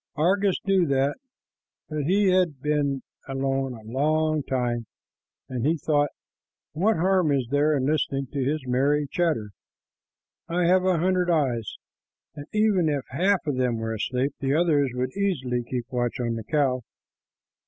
Argus 0.15 0.55
knew 0.65 0.87
that, 0.87 1.15
but 1.87 2.05
he 2.05 2.29
had 2.29 2.59
been 2.59 3.03
alone 3.27 3.75
a 3.75 3.83
long 3.83 4.41
time, 4.41 4.87
and 5.47 5.63
he 5.63 5.77
thought, 5.77 6.09
"What 6.73 6.95
harm 6.95 7.31
is 7.31 7.47
there 7.51 7.77
in 7.77 7.85
listening 7.85 8.25
to 8.33 8.43
his 8.43 8.65
merry 8.65 9.05
chatter? 9.11 9.51
I 10.49 10.65
have 10.65 10.85
a 10.85 10.97
hundred 10.97 11.29
eyes, 11.29 11.75
and 12.33 12.47
even 12.51 12.89
if 12.89 13.03
half 13.11 13.45
of 13.45 13.57
them 13.57 13.77
were 13.77 13.93
asleep, 13.93 14.33
the 14.39 14.55
others 14.55 14.89
could 14.91 15.11
easily 15.15 15.61
keep 15.69 15.85
watch 15.91 16.17
of 16.17 16.33
one 16.33 16.43
cow." 16.45 16.81